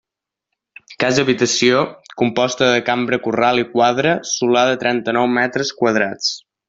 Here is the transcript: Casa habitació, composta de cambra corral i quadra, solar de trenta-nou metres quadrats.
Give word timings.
Casa 1.03 1.25
habitació, 1.25 1.83
composta 2.21 2.69
de 2.75 2.79
cambra 2.87 3.19
corral 3.27 3.61
i 3.65 3.67
quadra, 3.75 4.15
solar 4.31 4.65
de 4.71 4.81
trenta-nou 4.85 5.29
metres 5.37 5.75
quadrats. 5.85 6.33